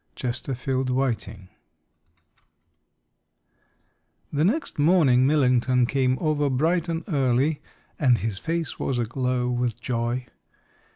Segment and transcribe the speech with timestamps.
[0.15, 1.49] CHESTERFIELD WHITING
[4.33, 7.61] THE next morning Millington came over bright and early,
[7.99, 10.25] and his face was aglow with joy.